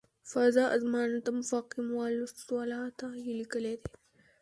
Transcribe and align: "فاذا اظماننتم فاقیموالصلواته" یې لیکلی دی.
"فاذا 0.31 0.63
اظماننتم 0.75 1.37
فاقیموالصلواته" 1.49 3.07
یې 3.23 3.31
لیکلی 3.39 3.75
دی. 3.81 3.91